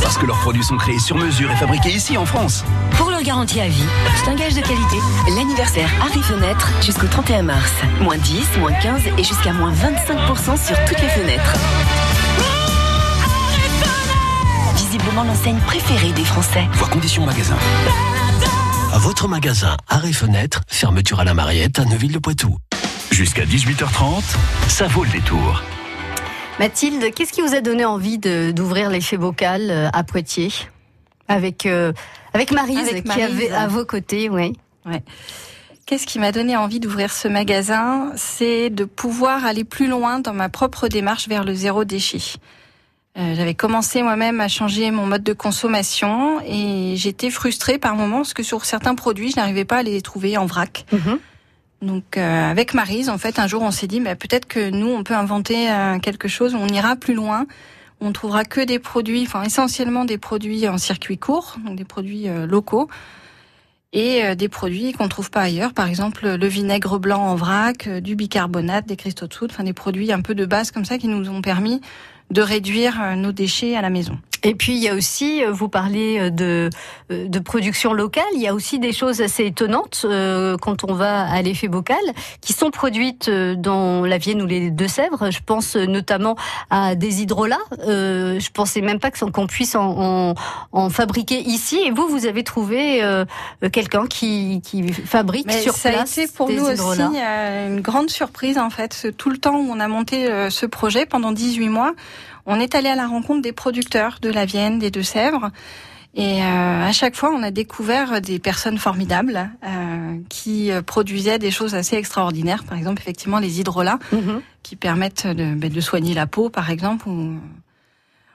Parce 0.00 0.16
que 0.16 0.26
leurs 0.26 0.38
produits 0.38 0.62
sont 0.62 0.76
créés 0.76 1.00
sur 1.00 1.16
mesure 1.16 1.50
et 1.50 1.56
fabriqués 1.56 1.90
ici 1.90 2.16
en 2.16 2.24
France. 2.24 2.64
Pour 2.92 3.10
leur 3.10 3.20
garantie 3.22 3.60
à 3.60 3.66
vie, 3.66 3.82
c'est 4.14 4.30
un 4.30 4.36
gage 4.36 4.54
de 4.54 4.60
qualité. 4.60 4.96
L'anniversaire 5.34 5.90
Harry 6.00 6.22
Fenêtre 6.22 6.70
jusqu'au 6.82 7.08
31 7.08 7.42
mars. 7.42 7.72
Moins 8.00 8.16
10, 8.16 8.58
moins 8.60 8.72
15 8.74 9.02
et 9.18 9.24
jusqu'à 9.24 9.52
moins 9.54 9.72
25% 9.72 10.64
sur 10.64 10.84
toutes 10.84 11.00
les 11.00 11.08
fenêtres. 11.08 11.56
Visiblement 14.76 15.24
l'enseigne 15.24 15.58
préférée 15.66 16.12
des 16.12 16.24
Français. 16.24 16.68
Voir 16.74 16.90
conditions 16.90 17.26
magasin. 17.26 17.56
À 18.92 18.98
votre 18.98 19.26
magasin 19.26 19.76
Arrêt 19.88 20.12
Fenêtre, 20.12 20.60
fermeture 20.68 21.18
à 21.18 21.24
la 21.24 21.34
Mariette 21.34 21.80
à 21.80 21.84
Neuville-le-Poitou. 21.86 22.56
Jusqu'à 23.10 23.44
18h30, 23.44 24.22
ça 24.68 24.86
vaut 24.86 25.02
le 25.02 25.10
détour. 25.10 25.60
Mathilde, 26.58 27.12
qu'est-ce 27.14 27.32
qui 27.32 27.42
vous 27.42 27.54
a 27.54 27.60
donné 27.60 27.84
envie 27.84 28.18
d'ouvrir 28.18 28.88
l'effet 28.90 29.18
bocal 29.18 29.70
euh, 29.70 29.88
à 29.92 30.04
Poitiers 30.04 30.52
avec 31.28 31.66
euh, 31.66 31.92
avec 32.32 32.52
Maryse 32.52 32.78
Avec 32.88 33.02
qui 33.02 33.08
Maryse. 33.08 33.24
avait 33.24 33.50
à 33.50 33.66
vos 33.66 33.84
côtés, 33.84 34.30
oui. 34.30 34.52
Ouais. 34.86 35.02
Qu'est-ce 35.84 36.06
qui 36.06 36.18
m'a 36.18 36.32
donné 36.32 36.56
envie 36.56 36.80
d'ouvrir 36.80 37.12
ce 37.12 37.28
magasin? 37.28 38.12
C'est 38.16 38.70
de 38.70 38.84
pouvoir 38.84 39.44
aller 39.44 39.64
plus 39.64 39.86
loin 39.88 40.18
dans 40.20 40.32
ma 40.32 40.48
propre 40.48 40.88
démarche 40.88 41.28
vers 41.28 41.44
le 41.44 41.54
zéro 41.54 41.84
déchet. 41.84 42.38
Euh, 43.18 43.34
J'avais 43.34 43.54
commencé 43.54 44.02
moi-même 44.02 44.40
à 44.40 44.48
changer 44.48 44.90
mon 44.90 45.06
mode 45.06 45.22
de 45.24 45.32
consommation 45.32 46.40
et 46.46 46.94
j'étais 46.96 47.30
frustrée 47.30 47.78
par 47.78 47.96
moments 47.96 48.18
parce 48.18 48.34
que 48.34 48.42
sur 48.42 48.64
certains 48.64 48.94
produits, 48.94 49.30
je 49.30 49.36
n'arrivais 49.36 49.64
pas 49.64 49.78
à 49.78 49.82
les 49.82 50.00
trouver 50.02 50.36
en 50.38 50.46
vrac. 50.46 50.86
Mhm. 50.92 51.18
Donc 51.82 52.16
euh, 52.16 52.50
avec 52.50 52.74
Marise, 52.74 53.08
en 53.08 53.18
fait, 53.18 53.38
un 53.38 53.46
jour 53.46 53.62
on 53.62 53.70
s'est 53.70 53.86
dit, 53.86 54.00
bah, 54.00 54.16
peut-être 54.16 54.46
que 54.46 54.70
nous, 54.70 54.88
on 54.88 55.04
peut 55.04 55.14
inventer 55.14 55.70
euh, 55.70 55.98
quelque 55.98 56.28
chose, 56.28 56.54
on 56.54 56.68
ira 56.68 56.96
plus 56.96 57.14
loin, 57.14 57.46
on 58.00 58.12
trouvera 58.12 58.44
que 58.44 58.60
des 58.60 58.78
produits, 58.78 59.22
enfin 59.22 59.42
essentiellement 59.42 60.04
des 60.04 60.18
produits 60.18 60.68
en 60.68 60.78
circuit 60.78 61.18
court, 61.18 61.56
donc 61.64 61.76
des 61.76 61.84
produits 61.84 62.28
euh, 62.28 62.46
locaux, 62.46 62.88
et 63.96 64.24
euh, 64.24 64.34
des 64.34 64.48
produits 64.48 64.92
qu'on 64.92 65.08
trouve 65.08 65.30
pas 65.30 65.40
ailleurs, 65.40 65.72
par 65.72 65.88
exemple 65.88 66.28
le 66.28 66.46
vinaigre 66.46 66.98
blanc 66.98 67.22
en 67.22 67.34
vrac, 67.34 67.86
euh, 67.86 68.00
du 68.00 68.14
bicarbonate, 68.14 68.86
des 68.86 68.96
cristaux 68.96 69.26
de 69.26 69.32
soude, 69.32 69.50
enfin 69.52 69.64
des 69.64 69.72
produits 69.72 70.12
un 70.12 70.20
peu 70.20 70.34
de 70.34 70.44
base 70.44 70.70
comme 70.70 70.84
ça 70.84 70.98
qui 70.98 71.08
nous 71.08 71.28
ont 71.30 71.40
permis 71.40 71.80
de 72.30 72.42
réduire 72.42 73.00
euh, 73.00 73.14
nos 73.14 73.32
déchets 73.32 73.74
à 73.74 73.82
la 73.82 73.90
maison. 73.90 74.18
Et 74.46 74.54
puis 74.54 74.76
il 74.76 74.82
y 74.82 74.88
a 74.88 74.94
aussi, 74.94 75.44
euh, 75.44 75.50
vous 75.50 75.68
parlez 75.68 76.20
euh, 76.20 76.30
de, 76.30 76.70
euh, 77.10 77.26
de 77.26 77.38
production 77.40 77.92
locale, 77.92 78.24
il 78.34 78.40
y 78.40 78.46
a 78.46 78.54
aussi 78.54 78.78
des 78.78 78.92
choses 78.92 79.20
assez 79.20 79.44
étonnantes 79.46 80.02
euh, 80.04 80.56
quand 80.56 80.84
on 80.84 80.94
va 80.94 81.28
à 81.28 81.42
l'effet 81.42 81.66
bocal, 81.66 81.98
qui 82.40 82.52
sont 82.52 82.70
produites 82.70 83.28
dans 83.28 84.06
la 84.06 84.18
Vienne 84.18 84.40
ou 84.40 84.46
les 84.46 84.70
Deux-Sèvres. 84.70 85.32
Je 85.32 85.40
pense 85.44 85.74
notamment 85.74 86.36
à 86.70 86.94
des 86.94 87.22
hydrolats. 87.22 87.56
Euh, 87.88 88.38
je 88.38 88.50
pensais 88.52 88.82
même 88.82 89.00
pas 89.00 89.10
qu'on 89.10 89.48
puisse 89.48 89.74
en, 89.74 90.30
en, 90.30 90.34
en 90.70 90.90
fabriquer 90.90 91.40
ici. 91.40 91.80
Et 91.84 91.90
vous, 91.90 92.06
vous 92.06 92.26
avez 92.26 92.44
trouvé 92.44 93.02
euh, 93.02 93.24
quelqu'un 93.72 94.06
qui, 94.06 94.60
qui 94.62 94.92
fabrique 94.92 95.46
Mais 95.46 95.60
sur 95.60 95.74
ça 95.74 95.90
place 95.90 96.18
a 96.18 96.22
été 96.22 96.32
pour 96.32 96.46
des 96.46 96.56
nous 96.56 96.66
aussi 96.66 96.74
hydrolats. 96.74 97.66
une 97.66 97.80
grande 97.80 98.10
surprise 98.10 98.58
en 98.58 98.70
fait. 98.70 99.08
Tout 99.18 99.30
le 99.30 99.38
temps 99.38 99.56
où 99.56 99.70
on 99.72 99.80
a 99.80 99.88
monté 99.88 100.28
ce 100.50 100.66
projet 100.66 101.04
pendant 101.04 101.32
18 101.32 101.68
mois, 101.68 101.94
on 102.46 102.58
est 102.60 102.74
allé 102.74 102.88
à 102.88 102.94
la 102.94 103.06
rencontre 103.06 103.42
des 103.42 103.52
producteurs 103.52 104.18
de 104.22 104.30
la 104.30 104.44
Vienne, 104.44 104.78
des 104.78 104.90
Deux-Sèvres. 104.90 105.50
Et 106.14 106.42
euh, 106.42 106.86
à 106.86 106.92
chaque 106.92 107.14
fois, 107.14 107.30
on 107.30 107.42
a 107.42 107.50
découvert 107.50 108.22
des 108.22 108.38
personnes 108.38 108.78
formidables 108.78 109.50
euh, 109.66 110.16
qui 110.30 110.70
euh, 110.70 110.80
produisaient 110.80 111.38
des 111.38 111.50
choses 111.50 111.74
assez 111.74 111.96
extraordinaires. 111.96 112.64
Par 112.64 112.78
exemple, 112.78 113.02
effectivement, 113.02 113.38
les 113.38 113.60
hydrolats 113.60 113.98
Mhm. 114.12 114.40
qui 114.62 114.76
permettent 114.76 115.26
de, 115.26 115.54
ben, 115.54 115.70
de 115.70 115.80
soigner 115.80 116.14
la 116.14 116.26
peau, 116.26 116.48
par 116.48 116.70
exemple. 116.70 117.06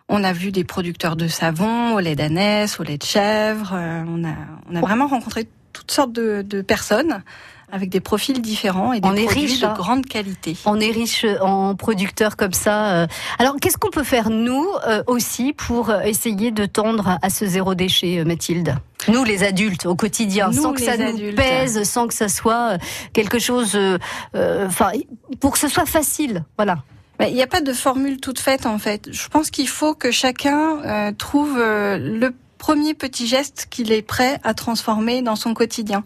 on 0.10 0.24
a 0.24 0.34
vu 0.34 0.52
des 0.52 0.64
producteurs 0.66 1.16
de 1.16 1.28
savon 1.28 1.96
au 1.96 2.00
lait 2.00 2.16
d'ânesse, 2.16 2.80
au 2.80 2.84
lait 2.84 2.98
de 2.98 3.04
chèvre. 3.04 3.72
euh, 3.74 4.04
on 4.08 4.24
a, 4.26 4.36
on 4.70 4.76
a 4.76 4.82
vraiment 4.82 5.08
rencontré 5.08 5.48
toutes 5.74 5.92
sortes 5.92 6.12
de, 6.12 6.42
de 6.46 6.62
personnes 6.62 7.24
avec 7.72 7.90
des 7.90 8.00
profils 8.00 8.42
différents 8.42 8.94
et 8.94 9.00
des 9.00 9.08
On 9.08 9.16
est 9.16 9.26
produits 9.26 9.42
riche, 9.48 9.60
de 9.62 9.66
hein. 9.66 9.74
grande 9.76 10.06
qualité. 10.06 10.58
On 10.66 10.80
est 10.80 10.92
riche 10.92 11.26
en 11.42 11.76
producteurs 11.76 12.36
comme 12.36 12.54
ça. 12.54 12.96
euh. 12.96 13.08
Alors, 13.40 13.56
qu'est-ce 13.62 13.78
qu'on 13.78 13.90
peut 13.90 14.04
faire, 14.04 14.30
nous, 14.30 14.68
euh, 14.88 15.04
aussi, 15.08 15.54
pour 15.54 15.90
euh, 15.90 16.02
essayer 16.02 16.52
de 16.52 16.66
tendre 16.66 17.18
à 17.22 17.30
ce 17.30 17.46
zéro 17.46 17.74
déchet, 17.76 18.24
Mathilde? 18.26 18.76
Nous, 19.08 19.24
les 19.24 19.44
adultes, 19.44 19.86
au 19.86 19.96
quotidien, 19.96 20.50
Nous, 20.52 20.62
sans 20.62 20.74
que 20.74 20.82
ça 20.82 20.98
nous 20.98 21.34
pèse, 21.36 21.84
sans 21.84 22.08
que 22.08 22.14
ça 22.14 22.28
soit 22.28 22.78
quelque 23.14 23.40
chose... 23.40 23.72
euh, 23.76 23.98
euh, 24.36 24.68
Enfin, 24.68 24.92
pour 25.40 25.52
que 25.54 25.60
ce 25.60 25.68
soit 25.68 25.86
facile, 25.86 26.44
voilà. 26.58 26.80
Il 27.28 27.36
n'y 27.36 27.44
a 27.44 27.48
pas 27.48 27.62
de 27.62 27.72
formule 27.72 28.20
toute 28.20 28.40
faite 28.40 28.66
en 28.66 28.80
fait. 28.80 29.10
Je 29.12 29.28
pense 29.28 29.52
qu'il 29.52 29.68
faut 29.68 29.94
que 29.94 30.10
chacun 30.10 30.80
euh, 30.84 31.12
trouve 31.16 31.56
euh, 31.60 32.00
le 32.00 32.34
premier 32.62 32.94
petit 32.94 33.26
geste 33.28 33.68
qu'il 33.72 33.92
est 33.92 34.04
prêt 34.04 34.40
à 34.44 34.54
transformer 34.54 35.22
dans 35.24 35.36
son 35.36 35.54
quotidien. 35.56 36.04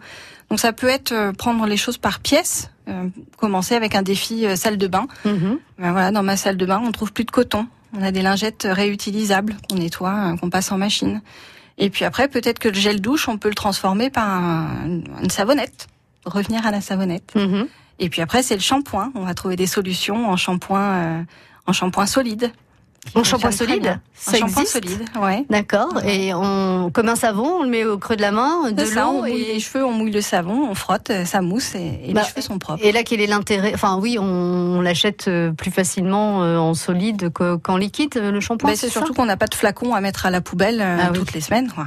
Donc 0.50 0.60
ça 0.60 0.72
peut 0.72 0.88
être 0.88 1.12
euh, 1.12 1.34
prendre 1.34 1.66
les 1.66 1.76
choses 1.76 1.98
par 1.98 2.20
pièces, 2.22 2.70
euh, 2.88 3.10
commencer 3.38 3.76
avec 3.76 3.94
un 3.94 4.02
défi 4.04 4.46
euh, 4.46 4.56
salle 4.56 4.78
de 4.78 4.88
bain. 4.88 5.08
Mhm. 5.26 5.60
Ben 5.80 5.92
voilà, 5.92 6.12
dans 6.12 6.24
ma 6.24 6.38
salle 6.38 6.56
de 6.56 6.66
bain, 6.66 6.82
on 6.84 6.92
trouve 6.94 7.12
plus 7.12 7.26
de 7.26 7.32
coton. 7.32 7.68
On 7.98 8.02
a 8.02 8.12
des 8.12 8.22
lingettes 8.22 8.66
réutilisables 8.70 9.56
qu'on 9.70 9.76
nettoie, 9.78 10.16
euh, 10.34 10.38
qu'on 10.38 10.50
passe 10.50 10.72
en 10.72 10.78
machine. 10.78 11.22
Et 11.78 11.90
puis 11.90 12.06
après, 12.06 12.28
peut-être 12.30 12.60
que 12.60 12.70
le 12.70 12.76
gel 12.76 13.02
douche, 13.02 13.28
on 13.28 13.38
peut 13.38 13.50
le 13.50 13.56
transformer 13.56 14.10
par 14.10 14.30
un- 14.30 15.02
une 15.24 15.30
savonnette. 15.30 15.88
Revenir 16.26 16.66
à 16.66 16.72
la 16.72 16.80
savonnette. 16.80 17.34
Mhm. 17.36 17.68
Et 18.00 18.10
puis 18.10 18.22
après, 18.22 18.44
c'est 18.44 18.56
le 18.56 18.62
shampoing. 18.62 19.12
On 19.16 19.26
va 19.26 19.34
trouver 19.34 19.56
des 19.58 19.68
solutions 19.68 20.30
en 20.30 20.38
shampoing, 20.38 20.82
euh, 20.82 21.22
en 21.68 21.74
shampoing 21.74 22.06
solide. 22.06 22.52
En 23.14 23.24
shampoing 23.24 23.52
solide. 23.52 24.00
Ça 24.14 24.32
Un 24.32 24.40
shampoing 24.40 24.62
existe 24.64 24.74
solide, 24.84 25.06
ouais. 25.22 25.46
D'accord. 25.50 26.02
Et 26.06 26.34
on, 26.34 26.90
comme 26.92 27.08
un 27.08 27.16
savon, 27.16 27.60
on 27.60 27.64
le 27.64 27.70
met 27.70 27.86
au 27.86 27.98
creux 27.98 28.16
de 28.16 28.22
la 28.22 28.32
main, 28.32 28.72
de 28.72 28.84
l'eau. 28.84 29.22
mouille 29.22 29.32
Et... 29.44 29.54
les 29.54 29.60
cheveux, 29.60 29.86
on 29.86 29.92
mouille 29.92 30.12
le 30.12 30.22
savon, 30.22 30.68
on 30.70 30.76
frotte, 30.76 31.12
ça 31.26 31.42
mousse 31.42 31.76
et, 31.76 32.00
et 32.10 32.14
Bah, 32.14 32.22
les 32.24 32.28
cheveux 32.28 32.42
sont 32.42 32.58
propres. 32.60 32.84
Et 32.84 32.92
là, 32.92 33.04
quel 33.04 33.22
est 33.22 33.28
l'intérêt? 33.28 33.72
Enfin, 33.74 34.00
oui, 34.02 34.18
on, 34.20 34.24
on 34.26 34.82
l'achète 34.82 35.28
euh, 35.28 35.52
plus 35.52 35.72
facilement 35.72 36.44
euh, 36.44 36.58
en 36.58 36.74
solide 36.74 37.32
que- 37.32 37.56
qu'en 37.56 37.78
liquide, 37.78 38.18
euh, 38.18 38.32
le 38.32 38.40
shampoing. 38.42 38.70
Mais 38.72 38.76
c'est 38.76 38.90
surtout 38.90 39.14
qu'on 39.14 39.26
n'a 39.26 39.38
pas 39.38 39.48
de 39.48 39.56
flacon 39.56 39.94
à 39.94 40.02
mettre 40.02 40.26
à 40.26 40.30
la 40.32 40.42
poubelle 40.42 40.82
Ah 40.82 41.10
oui. 41.12 41.18
toutes 41.20 41.34
les 41.34 41.42
semaines. 41.42 41.72
Quoi. 41.74 41.86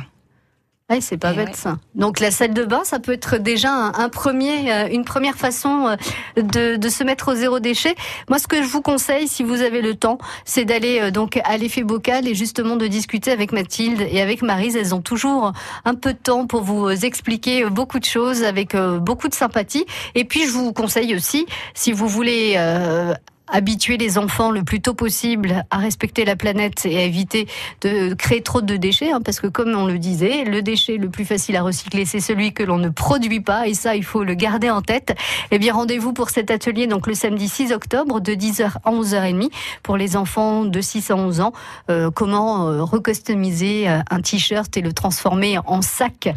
Ouais, 0.91 1.03
c'est 1.03 1.19
pas 1.19 1.35
Et 1.35 1.37
bête 1.37 1.49
ouais. 1.49 1.55
ça. 1.55 1.79
Donc 1.95 2.19
la 2.19 2.31
salle 2.31 2.55
de 2.55 2.65
bain, 2.65 2.81
ça 2.83 2.99
peut 2.99 3.13
être 3.13 3.37
déjà 3.37 3.71
un, 3.71 3.93
un 3.93 4.09
premier, 4.09 4.73
euh, 4.73 4.89
une 4.91 5.05
première 5.05 5.35
façon 5.37 5.87
euh, 5.89 6.41
de, 6.43 6.77
de 6.77 6.89
se 6.89 7.05
mettre 7.05 7.33
au 7.33 7.35
zéro 7.35 7.61
déchet. 7.61 7.95
Moi, 8.31 8.39
ce 8.39 8.47
que 8.49 8.63
je 8.63 8.69
vous 8.69 8.81
conseille, 8.81 9.29
si 9.29 9.43
vous 9.43 9.61
avez 9.61 9.83
le 9.83 9.95
temps, 9.97 10.17
c'est 10.47 10.65
d'aller 10.65 11.01
euh, 11.01 11.11
donc 11.11 11.39
à 11.45 11.59
l'effet 11.59 11.83
bocal 11.83 12.27
et 12.27 12.35
justement 12.35 12.77
de 12.77 12.87
discuter 12.87 13.31
avec 13.31 13.53
Mathilde 13.53 14.01
et 14.11 14.23
avec 14.23 14.41
Marise. 14.41 14.77
Elles 14.77 14.95
ont 14.95 15.03
toujours 15.03 15.53
un 15.85 15.95
peu 15.95 16.15
de 16.15 16.19
temps 16.19 16.47
pour 16.47 16.63
vous 16.63 16.89
expliquer 16.89 17.67
beaucoup 17.69 17.99
de 17.99 18.07
choses 18.07 18.43
avec 18.43 18.75
beaucoup 18.75 19.29
de 19.29 19.35
sympathie. 19.35 19.85
Et 20.15 20.25
puis 20.25 20.47
je 20.47 20.53
vous 20.53 20.73
conseille 20.73 21.15
aussi, 21.15 21.45
si 21.75 21.93
vous 21.93 22.09
voulez. 22.09 22.55
euh, 22.57 23.13
habituer 23.51 23.97
les 23.97 24.19
enfants 24.19 24.51
le 24.51 24.63
plus 24.63 24.81
tôt 24.81 24.95
possible 24.95 25.65
à 25.71 25.79
respecter 25.79 26.25
la 26.25 26.37
planète 26.37 26.87
et 26.87 26.99
à 26.99 27.03
éviter 27.03 27.47
de 27.83 28.15
créer 28.15 28.43
trop 28.43 28.61
de 28.61 28.77
déchets, 28.77 29.11
hein, 29.13 29.21
parce 29.25 29.41
que 29.41 29.47
comme 29.47 29.75
on 29.75 29.87
le 29.87 29.99
disait, 29.99 30.45
le 30.45 30.63
déchet 30.63 30.97
le 30.97 31.09
plus 31.09 31.25
facile 31.25 31.57
à 31.57 31.63
recycler, 31.63 32.05
c'est 32.05 32.21
celui 32.21 32.53
que 32.53 32.63
l'on 32.63 32.79
ne 32.79 32.89
produit 32.89 33.41
pas, 33.41 33.67
et 33.69 33.75
ça, 33.75 33.97
il 33.97 34.05
faut 34.05 34.25
le 34.25 34.35
garder 34.35 34.71
en 34.71 34.83
tête. 34.83 35.15
Eh 35.51 35.59
bien, 35.59 35.73
rendez-vous 35.75 36.13
pour 36.13 36.31
cet 36.31 36.51
atelier, 36.51 36.87
donc 36.87 37.07
le 37.07 37.15
samedi 37.15 37.49
6 37.49 37.73
octobre, 37.73 38.21
de 38.21 38.33
10h 38.33 38.73
à 38.85 38.91
11h30, 38.91 39.51
pour 39.83 39.97
les 39.97 40.17
enfants 40.17 40.65
de 40.65 40.81
6 40.81 41.11
à 41.11 41.17
11 41.17 41.41
ans, 41.41 41.53
euh, 41.91 42.11
comment 42.11 42.69
euh, 42.69 42.83
recustomiser 42.83 43.89
euh, 43.89 44.01
un 44.11 44.21
t-shirt 44.21 44.77
et 44.77 44.81
le 44.81 44.93
transformer 44.93 45.59
en 45.67 45.83
sac 45.83 46.29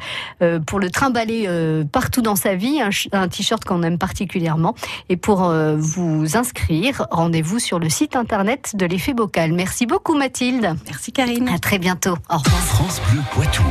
euh, 0.42 0.60
pour 0.60 0.80
le 0.80 0.90
trimballer 0.90 1.46
euh, 1.48 1.84
partout 1.84 2.22
dans 2.22 2.36
sa 2.36 2.56
vie, 2.56 2.82
un, 2.82 2.90
un 3.12 3.28
t-shirt 3.28 3.64
qu'on 3.64 3.84
aime 3.84 3.98
particulièrement. 3.98 4.76
Et 5.10 5.18
pour 5.18 5.46
euh, 5.46 5.76
vous 5.78 6.38
inscrire, 6.38 7.01
rendez-vous 7.12 7.60
sur 7.60 7.80
le 7.80 7.90
site 7.90 8.16
internet 8.16 8.76
de 8.76 8.86
l'effet 8.86 9.14
bocal. 9.14 9.54
Merci 9.54 9.86
beaucoup 9.86 10.16
Mathilde. 10.16 10.76
Merci 10.86 11.12
Karine. 11.12 11.50
À 11.50 11.60
très 11.60 11.80
bientôt. 11.80 12.18
Au 12.30 12.38
revoir. 12.38 12.62
France 12.62 13.02
Bleu 13.10 13.22
Poitou. 13.34 13.64